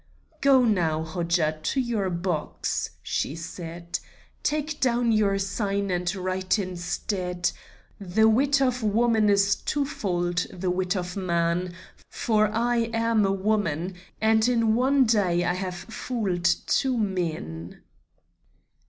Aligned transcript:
"Go 0.41 0.63
now, 0.65 1.03
Hodja, 1.03 1.59
to 1.61 1.79
your 1.79 2.09
box," 2.09 2.89
she 3.03 3.35
said. 3.35 3.99
"Take 4.41 4.79
down 4.79 5.11
your 5.11 5.37
sign 5.37 5.91
and 5.91 6.15
write 6.15 6.57
instead: 6.57 7.51
'The 7.99 8.27
wit 8.27 8.63
of 8.63 8.81
woman 8.81 9.29
is 9.29 9.53
twofold 9.53 10.47
the 10.51 10.71
wit 10.71 10.95
of 10.95 11.15
man,' 11.15 11.75
for 12.09 12.47
I 12.47 12.89
am 12.95 13.27
a 13.27 13.31
woman, 13.31 13.93
and 14.19 14.49
in 14.49 14.73
one 14.73 15.05
day 15.05 15.43
I 15.43 15.53
have 15.53 15.75
fooled 15.75 16.45
two 16.45 16.97
men." 16.97 17.83